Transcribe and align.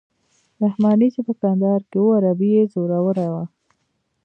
رحماني 0.63 1.07
چې 1.15 1.21
په 1.27 1.33
کندهار 1.41 1.81
کې 1.89 1.97
وو 2.01 2.15
عربي 2.17 2.49
یې 2.57 2.63
زوروره 2.73 3.27
وه. 3.33 3.45